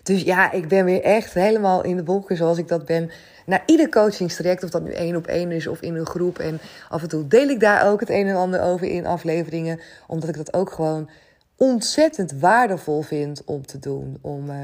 Dus 0.04 0.22
ja, 0.22 0.52
ik 0.52 0.68
ben 0.68 0.86
weer 0.86 1.04
echt 1.04 1.34
helemaal 1.34 1.84
in 1.84 1.96
de 1.96 2.04
wolken 2.04 2.38
zoals 2.38 2.58
ik 2.58 2.68
dat 2.68 2.86
ben. 2.86 3.12
Na 3.46 3.62
ieder 3.66 3.90
coachingstraject, 3.90 4.64
of 4.64 4.70
dat 4.70 4.84
nu 4.84 4.92
één 4.92 5.16
op 5.16 5.28
één 5.28 5.52
is 5.52 5.68
of 5.68 5.82
in 5.82 5.96
een 5.96 6.06
groep. 6.06 6.40
En 6.40 6.60
af 6.90 7.02
en 7.02 7.08
toe 7.08 7.28
deel 7.28 7.48
ik 7.48 7.60
daar 7.60 7.92
ook 7.92 8.00
het 8.00 8.10
een 8.10 8.28
en 8.28 8.36
ander 8.36 8.62
over 8.62 8.88
in 8.88 9.06
afleveringen. 9.06 9.80
Omdat 10.08 10.30
ik 10.30 10.36
dat 10.36 10.54
ook 10.54 10.72
gewoon 10.72 11.10
ontzettend 11.56 12.32
waardevol 12.32 13.02
vind 13.02 13.44
om 13.46 13.66
te 13.66 13.80
doen. 13.80 14.18
Om 14.22 14.50
uh, 14.50 14.56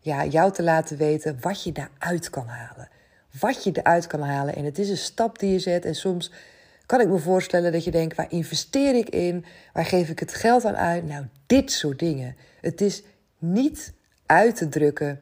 ja, 0.00 0.24
jou 0.24 0.52
te 0.52 0.62
laten 0.62 0.96
weten 0.96 1.38
wat 1.40 1.62
je 1.62 1.72
daaruit 1.72 2.30
kan 2.30 2.46
halen. 2.46 2.88
Wat 3.40 3.64
je 3.64 3.70
eruit 3.72 4.06
kan 4.06 4.20
halen. 4.20 4.54
En 4.54 4.64
het 4.64 4.78
is 4.78 4.88
een 4.88 4.96
stap 4.96 5.38
die 5.38 5.52
je 5.52 5.58
zet. 5.58 5.84
En 5.84 5.94
soms 5.94 6.30
kan 6.86 7.00
ik 7.00 7.08
me 7.08 7.18
voorstellen 7.18 7.72
dat 7.72 7.84
je 7.84 7.90
denkt: 7.90 8.16
waar 8.16 8.30
investeer 8.32 8.94
ik 8.94 9.08
in? 9.08 9.44
Waar 9.72 9.86
geef 9.86 10.08
ik 10.08 10.18
het 10.18 10.34
geld 10.34 10.64
aan 10.64 10.76
uit? 10.76 11.06
Nou, 11.06 11.24
dit 11.46 11.72
soort 11.72 11.98
dingen. 11.98 12.36
Het 12.60 12.80
is 12.80 13.02
niet 13.38 13.92
uit 14.26 14.56
te 14.56 14.68
drukken, 14.68 15.20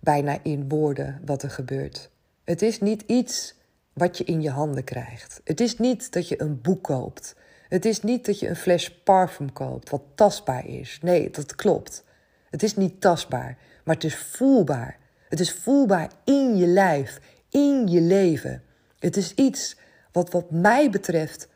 bijna 0.00 0.38
in 0.42 0.68
woorden, 0.68 1.20
wat 1.24 1.42
er 1.42 1.50
gebeurt. 1.50 2.10
Het 2.44 2.62
is 2.62 2.80
niet 2.80 3.02
iets 3.06 3.54
wat 3.92 4.18
je 4.18 4.24
in 4.24 4.42
je 4.42 4.50
handen 4.50 4.84
krijgt. 4.84 5.40
Het 5.44 5.60
is 5.60 5.78
niet 5.78 6.12
dat 6.12 6.28
je 6.28 6.40
een 6.40 6.60
boek 6.60 6.82
koopt. 6.82 7.34
Het 7.68 7.84
is 7.84 8.02
niet 8.02 8.26
dat 8.26 8.38
je 8.38 8.48
een 8.48 8.56
fles 8.56 9.02
parfum 9.02 9.52
koopt 9.52 9.90
wat 9.90 10.02
tastbaar 10.14 10.66
is. 10.66 10.98
Nee, 11.02 11.30
dat 11.30 11.54
klopt. 11.54 12.04
Het 12.50 12.62
is 12.62 12.76
niet 12.76 13.00
tastbaar, 13.00 13.58
maar 13.84 13.94
het 13.94 14.04
is 14.04 14.16
voelbaar. 14.16 14.98
Het 15.28 15.40
is 15.40 15.52
voelbaar 15.52 16.10
in 16.24 16.56
je 16.56 16.66
lijf, 16.66 17.20
in 17.50 17.86
je 17.88 18.00
leven. 18.00 18.62
Het 18.98 19.16
is 19.16 19.34
iets 19.34 19.76
wat 20.16 20.30
wat 20.30 20.50
mij 20.50 20.90
betreft 20.90 21.48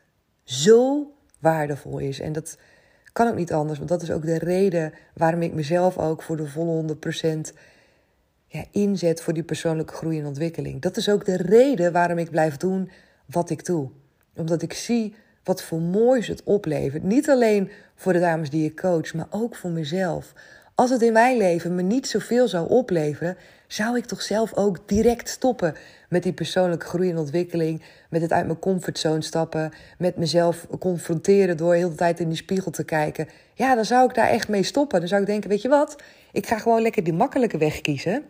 zo 0.44 1.12
waardevol 1.38 1.98
is. 1.98 2.20
En 2.20 2.32
dat 2.32 2.58
kan 3.12 3.28
ook 3.28 3.34
niet 3.34 3.52
anders, 3.52 3.78
want 3.78 3.90
dat 3.90 4.02
is 4.02 4.10
ook 4.10 4.24
de 4.24 4.38
reden 4.38 4.92
waarom 5.14 5.42
ik 5.42 5.52
mezelf 5.52 5.98
ook 5.98 6.22
voor 6.22 6.36
de 6.36 6.46
volle 6.46 6.96
100% 7.52 7.54
ja, 8.46 8.64
inzet 8.70 9.22
voor 9.22 9.32
die 9.32 9.42
persoonlijke 9.42 9.94
groei 9.94 10.18
en 10.18 10.26
ontwikkeling. 10.26 10.80
Dat 10.80 10.96
is 10.96 11.08
ook 11.08 11.24
de 11.24 11.36
reden 11.36 11.92
waarom 11.92 12.18
ik 12.18 12.30
blijf 12.30 12.56
doen 12.56 12.90
wat 13.26 13.50
ik 13.50 13.64
doe. 13.64 13.90
Omdat 14.36 14.62
ik 14.62 14.72
zie 14.72 15.14
wat 15.44 15.62
voor 15.62 15.80
moois 15.80 16.26
het 16.26 16.42
oplevert. 16.42 17.02
Niet 17.02 17.30
alleen 17.30 17.70
voor 17.94 18.12
de 18.12 18.20
dames 18.20 18.50
die 18.50 18.64
ik 18.64 18.76
coach, 18.76 19.14
maar 19.14 19.26
ook 19.30 19.56
voor 19.56 19.70
mezelf. 19.70 20.32
Als 20.80 20.90
het 20.90 21.02
in 21.02 21.12
mijn 21.12 21.36
leven 21.36 21.74
me 21.74 21.82
niet 21.82 22.06
zoveel 22.08 22.48
zou 22.48 22.68
opleveren, 22.68 23.36
zou 23.66 23.96
ik 23.96 24.04
toch 24.04 24.22
zelf 24.22 24.54
ook 24.54 24.88
direct 24.88 25.28
stoppen 25.28 25.74
met 26.08 26.22
die 26.22 26.32
persoonlijke 26.32 26.86
groei 26.86 27.10
en 27.10 27.18
ontwikkeling, 27.18 27.82
met 28.08 28.22
het 28.22 28.32
uit 28.32 28.46
mijn 28.46 28.58
comfortzone 28.58 29.22
stappen, 29.22 29.72
met 29.98 30.16
mezelf 30.16 30.66
confronteren 30.78 31.56
door 31.56 31.74
heel 31.74 31.88
de 31.88 31.94
tijd 31.94 32.20
in 32.20 32.28
die 32.28 32.36
spiegel 32.36 32.70
te 32.70 32.84
kijken. 32.84 33.28
Ja, 33.54 33.74
dan 33.74 33.84
zou 33.84 34.08
ik 34.08 34.14
daar 34.14 34.28
echt 34.28 34.48
mee 34.48 34.62
stoppen. 34.62 34.98
Dan 34.98 35.08
zou 35.08 35.20
ik 35.20 35.26
denken, 35.26 35.50
weet 35.50 35.62
je 35.62 35.68
wat, 35.68 35.96
ik 36.32 36.46
ga 36.46 36.58
gewoon 36.58 36.82
lekker 36.82 37.04
die 37.04 37.12
makkelijke 37.12 37.58
weg 37.58 37.80
kiezen. 37.80 38.22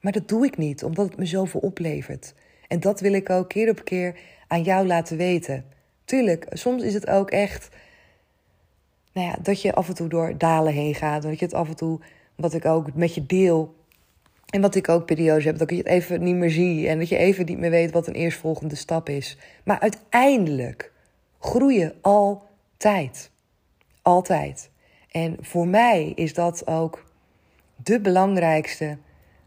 Maar 0.00 0.12
dat 0.12 0.28
doe 0.28 0.46
ik 0.46 0.56
niet, 0.56 0.84
omdat 0.84 1.06
het 1.06 1.16
me 1.16 1.26
zoveel 1.26 1.60
oplevert. 1.60 2.34
En 2.68 2.80
dat 2.80 3.00
wil 3.00 3.12
ik 3.12 3.30
ook 3.30 3.48
keer 3.48 3.70
op 3.70 3.84
keer 3.84 4.18
aan 4.48 4.62
jou 4.62 4.86
laten 4.86 5.16
weten. 5.16 5.64
Tuurlijk, 6.04 6.46
soms 6.50 6.82
is 6.82 6.94
het 6.94 7.06
ook 7.06 7.30
echt 7.30 7.68
nou 9.12 9.26
ja, 9.26 9.36
dat 9.42 9.62
je 9.62 9.74
af 9.74 9.88
en 9.88 9.94
toe 9.94 10.08
door 10.08 10.38
dalen 10.38 10.72
heen 10.72 10.94
gaat. 10.94 11.22
Dat 11.22 11.38
je 11.38 11.44
het 11.44 11.54
af 11.54 11.68
en 11.68 11.76
toe, 11.76 12.00
wat 12.34 12.54
ik 12.54 12.64
ook 12.64 12.94
met 12.94 13.14
je 13.14 13.26
deel. 13.26 13.74
En 14.50 14.60
wat 14.60 14.74
ik 14.74 14.88
ook 14.88 15.06
periodes 15.06 15.44
heb, 15.44 15.58
dat 15.58 15.70
je 15.70 15.76
het 15.76 15.86
even 15.86 16.22
niet 16.22 16.34
meer 16.34 16.50
zie. 16.50 16.88
En 16.88 16.98
dat 16.98 17.08
je 17.08 17.16
even 17.16 17.46
niet 17.46 17.58
meer 17.58 17.70
weet 17.70 17.92
wat 17.92 18.06
een 18.06 18.14
eerstvolgende 18.14 18.74
stap 18.74 19.08
is. 19.08 19.38
Maar 19.64 19.80
uiteindelijk 19.80 20.92
groeien 21.38 21.94
altijd. 22.00 23.30
Altijd. 24.02 24.70
En 25.10 25.36
voor 25.40 25.68
mij 25.68 26.12
is 26.14 26.34
dat 26.34 26.66
ook 26.66 27.04
de 27.76 28.00
belangrijkste 28.00 28.98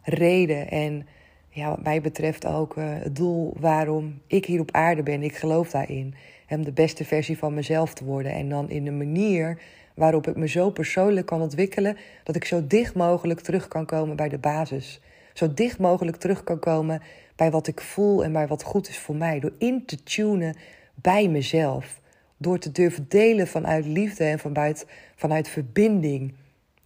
reden. 0.02 0.70
En 0.70 1.08
ja, 1.50 1.70
wat 1.70 1.84
mij 1.84 2.02
betreft 2.02 2.46
ook 2.46 2.76
uh, 2.76 2.86
het 2.88 3.16
doel 3.16 3.54
waarom 3.60 4.22
ik 4.28 4.46
hier 4.46 4.60
op 4.60 4.72
aarde 4.72 5.04
ben. 5.04 5.24
Ik 5.24 5.36
geloof 5.36 5.70
daarin 5.70 6.16
hem 6.46 6.64
de 6.64 6.72
beste 6.72 7.06
versie 7.06 7.38
van 7.38 7.54
mezelf 7.54 7.94
te 7.94 8.06
worden. 8.06 8.32
En 8.32 8.50
dan 8.50 8.70
in 8.70 8.88
een 8.88 8.98
manier 8.98 9.62
waarop 9.94 10.28
ik 10.28 10.36
me 10.36 10.48
zo 10.48 10.70
persoonlijk 10.70 11.26
kan 11.26 11.42
ontwikkelen 11.42 11.98
dat 12.24 12.36
ik 12.36 12.46
zo 12.46 12.68
dicht 12.68 12.96
mogelijk 12.96 13.40
terug 13.40 13.68
kan 13.68 13.86
komen 13.86 14.16
bij 14.16 14.30
de 14.30 14.38
basis. 14.38 15.02
Zo 15.34 15.54
dicht 15.54 15.80
mogelijk 15.80 16.18
terug 16.18 16.44
kan 16.44 16.60
komen 16.60 17.02
bij 17.36 17.52
wat 17.52 17.68
ik 17.68 17.82
voel 17.82 18.24
en 18.24 18.34
bij 18.34 18.48
wat 18.48 18.64
goed 18.64 18.90
is 18.90 18.98
voor 18.98 19.16
mij. 19.16 19.40
Door 19.40 19.54
in 19.58 19.86
te 19.86 20.04
tunen 20.04 20.56
bij 20.96 21.28
mezelf. 21.28 22.02
Door 22.38 22.60
te 22.60 22.72
durven 22.72 23.06
delen 23.08 23.48
vanuit 23.48 23.86
liefde 23.86 24.24
en 24.24 24.40
vanuit, 24.40 24.88
vanuit 25.16 25.48
verbinding. 25.48 26.34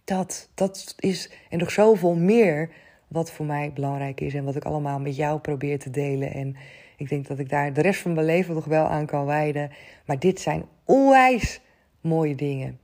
Dat, 0.04 0.48
dat 0.54 0.94
is 0.98 1.30
en 1.48 1.58
nog 1.58 1.70
zoveel 1.70 2.14
meer 2.14 2.70
wat 3.08 3.30
voor 3.30 3.46
mij 3.46 3.72
belangrijk 3.74 4.20
is 4.20 4.34
en 4.34 4.44
wat 4.44 4.56
ik 4.56 4.64
allemaal 4.64 5.00
met 5.00 5.16
jou 5.16 5.40
probeer 5.40 5.78
te 5.78 5.90
delen. 5.90 6.32
En 6.32 6.56
ik 7.00 7.08
denk 7.08 7.26
dat 7.26 7.38
ik 7.38 7.48
daar 7.48 7.72
de 7.72 7.80
rest 7.80 8.00
van 8.00 8.12
mijn 8.12 8.26
leven 8.26 8.54
nog 8.54 8.64
wel 8.64 8.86
aan 8.86 9.06
kan 9.06 9.26
wijden. 9.26 9.70
Maar 10.06 10.18
dit 10.18 10.40
zijn 10.40 10.64
onwijs 10.84 11.60
mooie 12.00 12.34
dingen. 12.34 12.78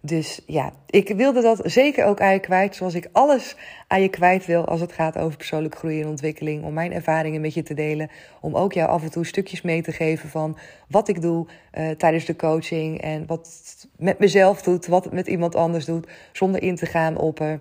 Dus 0.00 0.40
ja, 0.46 0.72
ik 0.86 1.08
wilde 1.08 1.42
dat 1.42 1.60
zeker 1.64 2.04
ook 2.04 2.20
aan 2.20 2.32
je 2.32 2.38
kwijt. 2.38 2.76
Zoals 2.76 2.94
ik 2.94 3.08
alles 3.12 3.56
aan 3.86 4.02
je 4.02 4.08
kwijt 4.08 4.46
wil 4.46 4.64
als 4.64 4.80
het 4.80 4.92
gaat 4.92 5.18
over 5.18 5.36
persoonlijke 5.36 5.76
groei 5.76 6.00
en 6.00 6.08
ontwikkeling. 6.08 6.64
Om 6.64 6.72
mijn 6.72 6.92
ervaringen 6.92 7.40
met 7.40 7.54
je 7.54 7.62
te 7.62 7.74
delen. 7.74 8.10
Om 8.40 8.54
ook 8.54 8.72
jou 8.72 8.88
af 8.88 9.02
en 9.02 9.10
toe 9.10 9.26
stukjes 9.26 9.62
mee 9.62 9.82
te 9.82 9.92
geven 9.92 10.28
van 10.28 10.58
wat 10.88 11.08
ik 11.08 11.22
doe 11.22 11.46
uh, 11.78 11.90
tijdens 11.90 12.24
de 12.24 12.36
coaching. 12.36 13.00
En 13.00 13.26
wat 13.26 13.46
het 13.46 13.88
met 13.96 14.18
mezelf 14.18 14.62
doet, 14.62 14.86
wat 14.86 15.04
het 15.04 15.12
met 15.12 15.26
iemand 15.26 15.54
anders 15.54 15.84
doet. 15.84 16.08
Zonder 16.32 16.62
in 16.62 16.76
te 16.76 16.86
gaan 16.86 17.16
op 17.16 17.40
uh, 17.40 17.52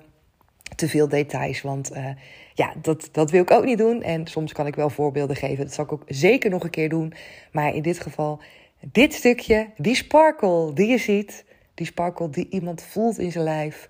te 0.76 0.88
veel 0.88 1.08
details. 1.08 1.62
Want 1.62 1.96
uh, 1.96 2.10
ja, 2.54 2.74
dat, 2.82 3.10
dat 3.12 3.32
wil 3.32 3.42
ik 3.42 3.52
ook 3.52 3.66
niet 3.66 3.78
doen. 3.78 4.04
En 4.04 4.28
soms 4.28 4.54
kan 4.54 4.68
ik 4.68 4.76
wel 4.76 4.90
voorbeelden 4.90 5.36
geven. 5.36 5.66
Dat 5.66 5.74
zal 5.74 5.84
ik 5.84 5.92
ook 5.92 6.04
zeker 6.08 6.50
nog 6.50 6.64
een 6.64 6.70
keer 6.70 6.90
doen. 6.90 7.14
Maar 7.52 7.76
in 7.76 7.82
dit 7.82 8.00
geval, 8.00 8.42
dit 8.80 9.14
stukje, 9.14 9.70
die 9.78 9.96
sparkle 9.96 10.74
die 10.74 10.88
je 10.88 10.98
ziet, 10.98 11.46
die 11.74 11.86
sparkle 11.86 12.30
die 12.30 12.50
iemand 12.50 12.84
voelt 12.84 13.20
in 13.20 13.32
zijn 13.32 13.44
lijf. 13.44 13.90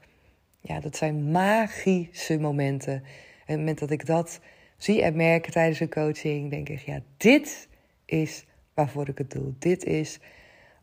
Ja, 0.62 0.80
dat 0.80 0.96
zijn 0.96 1.32
magische 1.32 2.40
momenten. 2.40 2.94
En 2.94 3.02
op 3.02 3.48
het 3.48 3.58
moment 3.58 3.80
dat 3.80 3.92
ik 3.92 4.06
dat 4.06 4.40
zie 4.78 5.02
en 5.02 5.16
merk 5.16 5.50
tijdens 5.50 5.80
een 5.80 5.90
coaching, 5.90 6.50
denk 6.50 6.70
ik, 6.70 6.80
ja, 6.80 7.02
dit 7.18 7.68
is 8.06 8.46
waarvoor 8.74 9.08
ik 9.08 9.18
het 9.18 9.32
doe. 9.32 9.54
Dit 9.60 9.84
is 9.84 10.20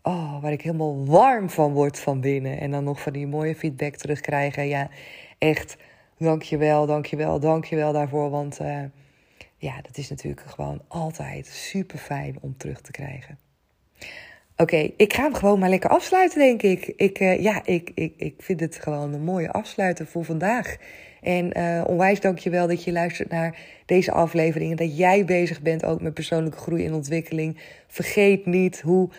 oh, 0.03 0.43
waar 0.43 0.53
ik 0.53 0.63
helemaal 0.63 1.07
warm 1.07 1.51
van 1.51 1.73
word 1.73 1.99
van 1.99 2.21
binnen. 2.21 2.61
En 2.61 2.71
dan 2.71 2.85
nog 2.85 3.01
van 3.01 3.13
die 3.13 3.27
mooie 3.27 3.55
feedback 3.55 3.97
terugkrijgen. 3.97 4.67
Ja, 4.67 4.89
echt 5.45 5.77
Dankjewel, 6.19 6.87
dankjewel, 6.87 7.41
dankjewel 7.41 7.93
daarvoor. 7.93 8.31
Want 8.31 8.61
uh, 8.61 8.83
ja, 9.57 9.81
dat 9.83 9.97
is 9.97 10.11
natuurlijk 10.11 10.43
gewoon 10.47 10.83
altijd 10.89 11.47
super 11.47 11.99
fijn 11.99 12.37
om 12.41 12.57
terug 12.57 12.81
te 12.81 12.91
krijgen. 12.91 13.39
Oké, 14.57 14.91
ik 14.97 15.13
ga 15.13 15.23
hem 15.23 15.35
gewoon 15.35 15.59
maar 15.59 15.69
lekker 15.69 15.91
afsluiten, 15.91 16.39
denk 16.39 16.63
ik. 16.63 16.87
Ik, 16.97 17.21
uh, 17.21 17.43
ja, 17.43 17.61
ik, 17.65 17.91
ik, 17.95 18.15
ik 18.17 18.35
vind 18.39 18.61
het 18.61 18.79
gewoon 18.79 19.13
een 19.13 19.25
mooie 19.25 19.53
afsluiter 19.53 20.07
voor 20.07 20.25
vandaag. 20.25 20.77
En 21.21 21.59
uh, 21.59 21.85
onwijs 21.87 22.21
dankjewel 22.21 22.67
dat 22.67 22.85
je 22.85 22.93
luistert 22.93 23.31
naar 23.31 23.59
deze 23.87 24.13
aflevering. 24.13 24.71
En 24.71 24.77
dat 24.77 24.97
jij 24.97 25.25
bezig 25.25 25.63
bent 25.63 25.85
ook 25.85 26.01
met 26.01 26.15
persoonlijke 26.15 26.59
groei 26.59 26.87
en 26.87 26.95
ontwikkeling. 26.95 27.59
Vergeet 27.87 28.47
niet 28.47 28.81
hoe 28.81 29.11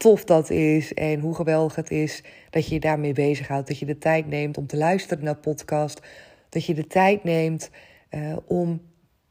tof 0.00 0.24
dat 0.24 0.50
is 0.50 0.94
en 0.94 1.20
hoe 1.20 1.34
geweldig 1.34 1.74
het 1.74 1.90
is 1.90 2.22
dat 2.50 2.66
je 2.66 2.74
je 2.74 2.80
daarmee 2.80 3.12
bezighoudt. 3.12 3.68
Dat 3.68 3.78
je 3.78 3.86
de 3.86 3.98
tijd 3.98 4.26
neemt 4.26 4.58
om 4.58 4.66
te 4.66 4.76
luisteren 4.76 5.24
naar 5.24 5.36
podcast 5.36 6.00
dat 6.48 6.64
je 6.64 6.74
de 6.74 6.86
tijd 6.86 7.24
neemt 7.24 7.70
uh, 8.10 8.36
om 8.46 8.80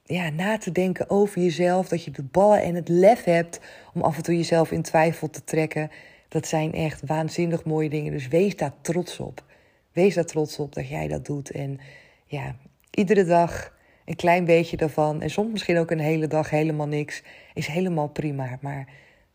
ja, 0.04 0.30
na 0.30 0.58
te 0.58 0.72
denken 0.72 1.10
over 1.10 1.42
jezelf. 1.42 1.88
Dat 1.88 2.04
je 2.04 2.12
de 2.12 2.24
ballen 2.24 2.62
en 2.62 2.76
het 2.76 2.90
lef 2.90 3.24
hebt 3.24 3.60
om 3.94 4.02
af 4.02 4.18
en 4.18 4.24
toe 4.24 4.36
jezelf 4.36 4.72
in 4.72 4.82
twijfel 4.82 5.30
te 5.30 5.44
trekken. 5.44 5.92
Dat 6.28 6.48
zijn 6.48 6.74
echt 6.74 7.02
waanzinnig 7.06 7.64
mooie 7.64 7.90
dingen. 7.90 8.12
Dus 8.12 8.28
wees 8.28 8.56
daar 8.56 8.74
trots 8.82 9.20
op. 9.20 9.44
Wees 9.92 10.16
daar 10.16 10.26
trots 10.26 10.60
op 10.60 10.74
dat 10.74 10.88
jij 10.88 11.08
dat 11.08 11.26
doet. 11.26 11.52
En 11.52 11.80
ja, 12.26 12.56
iedere 12.92 13.26
dag 13.26 13.78
een 14.06 14.16
klein 14.16 14.46
beetje 14.46 14.78
daarvan. 14.78 15.22
En 15.22 15.30
soms 15.30 15.52
misschien 15.52 15.78
ook 15.78 15.92
een 15.92 16.00
hele 16.00 16.28
dag 16.28 16.50
helemaal 16.50 16.88
niks. 16.88 17.24
Is 17.54 17.68
helemaal 17.68 18.10
prima. 18.10 18.58
Maar 18.62 18.88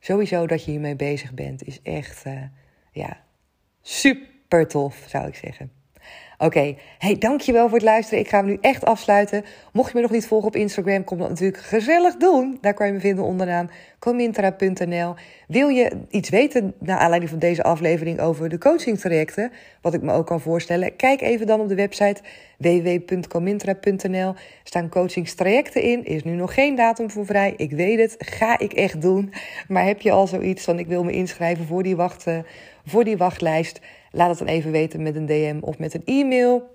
sowieso 0.04 0.46
dat 0.46 0.64
je 0.64 0.70
hiermee 0.70 0.96
bezig 0.96 1.34
bent 1.34 1.64
is 1.64 1.82
echt 1.82 2.26
uh, 2.26 2.42
ja, 2.92 3.24
super 3.80 4.66
tof, 4.68 5.04
zou 5.08 5.26
ik 5.26 5.34
zeggen. 5.34 5.70
Oké, 6.38 6.74
hey, 6.98 7.18
dankjewel 7.18 7.68
voor 7.68 7.78
het 7.78 7.86
luisteren. 7.86 8.20
Ik 8.20 8.28
ga 8.28 8.36
hem 8.36 8.46
nu 8.46 8.58
echt 8.60 8.84
afsluiten. 8.84 9.44
Mocht 9.72 9.88
je 9.88 9.96
me 9.96 10.02
nog 10.02 10.10
niet 10.10 10.26
volgen 10.26 10.48
op 10.48 10.56
Instagram, 10.56 11.04
kom 11.04 11.18
dat 11.18 11.28
natuurlijk 11.28 11.62
gezellig 11.62 12.16
doen. 12.16 12.58
Daar 12.60 12.74
kan 12.74 12.86
je 12.86 12.92
me 12.92 13.00
vinden 13.00 13.24
onder 13.24 13.46
naam 13.46 13.70
comintra.nl. 13.98 15.14
Wil 15.48 15.68
je 15.68 15.90
iets 16.10 16.28
weten 16.28 16.74
naar 16.78 16.98
aanleiding 16.98 17.30
van 17.30 17.38
deze 17.38 17.62
aflevering 17.62 18.20
over 18.20 18.48
de 18.48 18.58
coachingtrajecten, 18.58 19.52
wat 19.80 19.94
ik 19.94 20.02
me 20.02 20.12
ook 20.12 20.26
kan 20.26 20.40
voorstellen? 20.40 20.96
Kijk 20.96 21.20
even 21.20 21.46
dan 21.46 21.60
op 21.60 21.68
de 21.68 21.74
website 21.74 22.20
www.comintra.nl. 22.58 24.34
staan 24.62 24.88
coachingstrajecten 24.88 25.82
in. 25.82 26.04
Is 26.04 26.24
nu 26.24 26.34
nog 26.34 26.54
geen 26.54 26.74
datum 26.74 27.10
voor 27.10 27.26
vrij. 27.26 27.54
Ik 27.56 27.70
weet 27.70 27.98
het, 27.98 28.14
ga 28.18 28.58
ik 28.58 28.72
echt 28.72 29.02
doen. 29.02 29.32
Maar 29.68 29.84
heb 29.84 30.00
je 30.00 30.10
al 30.10 30.26
zoiets 30.26 30.64
van 30.64 30.78
ik 30.78 30.86
wil 30.86 31.04
me 31.04 31.12
inschrijven 31.12 31.66
voor 31.66 31.82
die, 31.82 31.96
wacht, 31.96 32.24
voor 32.86 33.04
die 33.04 33.16
wachtlijst? 33.16 33.80
Laat 34.14 34.28
het 34.28 34.38
dan 34.38 34.46
even 34.46 34.70
weten 34.70 35.02
met 35.02 35.16
een 35.16 35.26
DM 35.26 35.58
of 35.60 35.78
met 35.78 35.94
een 35.94 36.04
e-mail. 36.04 36.72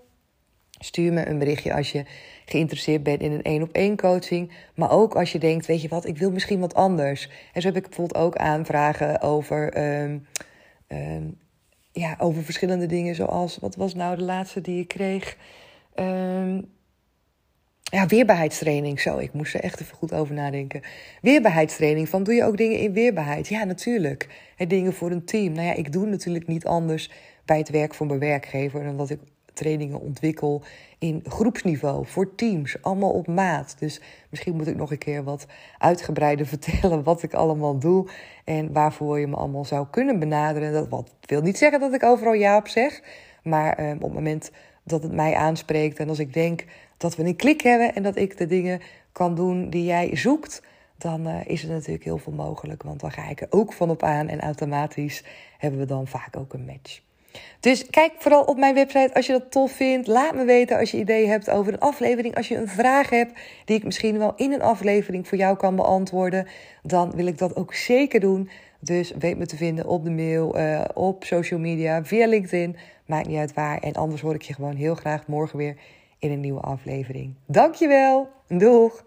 Stuur 0.79 1.13
me 1.13 1.27
een 1.27 1.39
berichtje 1.39 1.74
als 1.74 1.91
je 1.91 2.05
geïnteresseerd 2.46 3.03
bent 3.03 3.22
in 3.22 3.31
een 3.31 3.43
één 3.43 3.62
op 3.62 3.72
één 3.72 3.98
coaching. 3.98 4.51
Maar 4.75 4.91
ook 4.91 5.15
als 5.15 5.31
je 5.31 5.39
denkt, 5.39 5.65
weet 5.65 5.81
je 5.81 5.88
wat, 5.88 6.05
ik 6.05 6.17
wil 6.17 6.31
misschien 6.31 6.60
wat 6.60 6.74
anders. 6.74 7.29
En 7.53 7.62
zo 7.62 7.67
heb 7.67 7.77
ik 7.77 7.88
bijvoorbeeld 7.88 8.24
ook 8.24 8.36
aanvragen 8.36 9.22
over, 9.22 9.74
ehm, 9.74 10.17
ehm, 10.88 11.24
ja, 11.91 12.15
over 12.19 12.43
verschillende 12.43 12.86
dingen. 12.86 13.15
Zoals, 13.15 13.58
wat 13.58 13.75
was 13.75 13.93
nou 13.93 14.15
de 14.15 14.24
laatste 14.24 14.62
die 14.62 14.79
ik 14.79 14.88
kreeg? 14.88 15.38
Um, 15.96 16.69
ja, 17.89 18.05
weerbaarheidstraining. 18.05 19.00
Zo, 19.00 19.17
ik 19.17 19.34
moest 19.34 19.53
er 19.53 19.60
echt 19.60 19.81
even 19.81 19.96
goed 19.96 20.13
over 20.13 20.34
nadenken. 20.34 20.81
Weerbaarheidstraining. 21.22 22.10
Van 22.10 22.24
doe 22.24 22.34
je 22.34 22.43
ook 22.43 22.58
dingen 22.58 22.79
in 22.79 22.93
weerbaarheid? 22.93 23.48
Ja, 23.48 23.63
natuurlijk. 23.63 24.27
Dingen 24.67 24.93
voor 24.93 25.12
een 25.12 25.25
team. 25.25 25.53
Nou 25.53 25.67
ja, 25.67 25.74
ik 25.74 25.91
doe 25.91 26.05
natuurlijk 26.05 26.48
niet 26.48 26.65
anders 26.65 27.12
bij 27.46 27.58
het 27.58 27.69
werk 27.69 27.93
van 27.93 28.08
mijn 28.08 28.19
werkgever 28.19 28.84
dan 28.84 28.98
dat 28.98 29.10
ik 29.10 29.19
trainingen 29.53 30.00
ontwikkel 30.00 30.63
in 31.00 31.24
groepsniveau 31.27 32.05
voor 32.05 32.36
teams, 32.36 32.81
allemaal 32.81 33.12
op 33.12 33.27
maat. 33.27 33.75
Dus 33.79 34.01
misschien 34.29 34.55
moet 34.55 34.67
ik 34.67 34.75
nog 34.75 34.91
een 34.91 34.98
keer 34.98 35.24
wat 35.24 35.46
uitgebreider 35.77 36.46
vertellen 36.55 37.03
wat 37.03 37.24
ik 37.24 37.34
allemaal 37.34 37.79
doe 37.79 38.10
en 38.46 38.74
waarvoor 38.74 39.19
je 39.19 39.27
me 39.27 39.36
allemaal 39.36 39.65
zou 39.65 39.88
kunnen 39.91 40.19
benaderen. 40.19 40.74
Dat 40.74 40.88
wat, 40.89 41.13
wil 41.22 41.41
niet 41.41 41.58
zeggen 41.58 41.79
dat 41.79 41.93
ik 41.93 42.03
overal 42.03 42.34
ja 42.34 42.58
op 42.58 42.67
zeg, 42.67 43.01
maar 43.43 43.74
eh, 43.74 43.91
op 43.91 44.01
het 44.01 44.13
moment 44.13 44.51
dat 44.84 45.03
het 45.03 45.12
mij 45.12 45.36
aanspreekt 45.36 46.00
en 46.00 46.10
als 46.10 46.19
ik 46.19 46.34
denk 46.34 46.65
dat 46.99 47.15
we 47.15 47.23
een 47.23 47.35
klik 47.35 47.61
hebben 47.61 47.95
en 47.95 48.03
dat 48.03 48.15
ik 48.15 48.37
de 48.37 48.47
dingen 48.47 48.81
kan 49.11 49.35
doen 49.35 49.69
die 49.69 49.83
jij 49.83 50.15
zoekt, 50.15 50.61
dan 50.97 51.27
uh, 51.27 51.35
is 51.45 51.63
er 51.63 51.69
natuurlijk 51.69 52.03
heel 52.03 52.17
veel 52.17 52.33
mogelijk. 52.33 52.83
Want 52.83 52.99
dan 52.99 53.11
ga 53.11 53.29
ik 53.29 53.41
er 53.41 53.47
ook 53.49 53.73
van 53.73 53.89
op 53.89 54.03
aan 54.03 54.27
en 54.27 54.41
automatisch 54.41 55.23
hebben 55.57 55.79
we 55.79 55.85
dan 55.85 56.07
vaak 56.07 56.37
ook 56.37 56.53
een 56.53 56.65
match. 56.65 57.01
Dus 57.59 57.85
kijk 57.89 58.11
vooral 58.17 58.43
op 58.43 58.57
mijn 58.57 58.73
website 58.73 59.13
als 59.13 59.25
je 59.25 59.31
dat 59.31 59.51
tof 59.51 59.71
vindt. 59.71 60.07
Laat 60.07 60.35
me 60.35 60.45
weten 60.45 60.77
als 60.77 60.91
je 60.91 60.97
ideeën 60.97 61.29
hebt 61.29 61.49
over 61.49 61.73
een 61.73 61.79
aflevering. 61.79 62.35
Als 62.35 62.47
je 62.47 62.57
een 62.57 62.67
vraag 62.67 63.09
hebt 63.09 63.39
die 63.65 63.77
ik 63.77 63.83
misschien 63.83 64.17
wel 64.17 64.33
in 64.35 64.51
een 64.51 64.61
aflevering 64.61 65.27
voor 65.27 65.37
jou 65.37 65.57
kan 65.57 65.75
beantwoorden, 65.75 66.47
dan 66.83 67.11
wil 67.15 67.25
ik 67.25 67.37
dat 67.37 67.55
ook 67.55 67.73
zeker 67.73 68.19
doen. 68.19 68.49
Dus 68.79 69.13
weet 69.19 69.37
me 69.37 69.45
te 69.45 69.57
vinden 69.57 69.87
op 69.87 70.03
de 70.03 70.11
mail, 70.11 70.59
uh, 70.59 70.81
op 70.93 71.23
social 71.23 71.59
media, 71.59 72.05
via 72.05 72.27
LinkedIn. 72.27 72.77
Maakt 73.05 73.27
niet 73.27 73.37
uit 73.37 73.53
waar. 73.53 73.79
En 73.79 73.93
anders 73.93 74.21
hoor 74.21 74.33
ik 74.33 74.41
je 74.41 74.53
gewoon 74.53 74.75
heel 74.75 74.95
graag 74.95 75.27
morgen 75.27 75.57
weer 75.57 75.75
in 76.19 76.31
een 76.31 76.39
nieuwe 76.39 76.61
aflevering. 76.61 77.35
Dankjewel. 77.45 78.29
Doeg. 78.47 79.03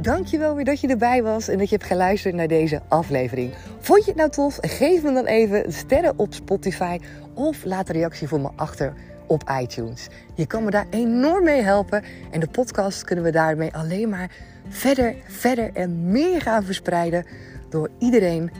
Dankjewel 0.00 0.54
weer 0.54 0.64
dat 0.64 0.80
je 0.80 0.88
erbij 0.88 1.22
was 1.22 1.48
en 1.48 1.58
dat 1.58 1.68
je 1.68 1.76
hebt 1.76 1.88
geluisterd 1.88 2.34
naar 2.34 2.48
deze 2.48 2.82
aflevering. 2.88 3.54
Vond 3.78 4.04
je 4.04 4.10
het 4.10 4.18
nou 4.18 4.30
tof? 4.30 4.58
Geef 4.60 5.02
me 5.02 5.12
dan 5.12 5.26
even 5.26 5.72
sterren 5.72 6.18
op 6.18 6.34
Spotify 6.34 6.98
of 7.34 7.64
laat 7.64 7.88
een 7.88 7.94
reactie 7.94 8.28
voor 8.28 8.40
me 8.40 8.50
achter 8.56 8.94
op 9.26 9.50
iTunes. 9.60 10.08
Je 10.34 10.46
kan 10.46 10.64
me 10.64 10.70
daar 10.70 10.86
enorm 10.90 11.44
mee 11.44 11.62
helpen 11.62 12.04
en 12.30 12.40
de 12.40 12.48
podcast 12.48 13.04
kunnen 13.04 13.24
we 13.24 13.30
daarmee 13.30 13.74
alleen 13.74 14.08
maar 14.08 14.30
verder, 14.68 15.14
verder 15.26 15.70
en 15.72 16.10
meer 16.10 16.40
gaan 16.40 16.64
verspreiden 16.64 17.26
door 17.68 17.90
iedereen 17.98 18.50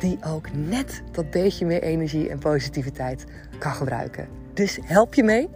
die 0.00 0.18
ook 0.26 0.48
net 0.52 1.02
dat 1.12 1.30
beetje 1.30 1.66
meer 1.66 1.82
energie 1.82 2.28
en 2.28 2.38
positiviteit 2.38 3.24
kan 3.58 3.72
gebruiken. 3.72 4.28
Dus 4.54 4.78
help 4.82 5.14
je 5.14 5.22
mee? 5.22 5.48